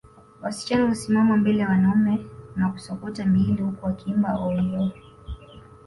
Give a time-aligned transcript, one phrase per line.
[0.41, 4.91] Wasichana husimama mbele ya wanaume na kusokota miili huku wakiimba Oiiiyo